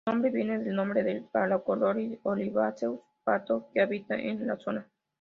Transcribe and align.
Su 0.03 0.09
nombre 0.13 0.31
viene 0.31 0.57
del 0.57 0.75
nombre 0.75 1.03
del 1.03 1.25
"Phalacrocorax 1.31 2.21
olivaceus", 2.23 3.01
pato 3.23 3.69
que 3.71 3.81
habita 3.81 4.15
en 4.15 4.47
la 4.47 4.57
zona. 4.57 4.89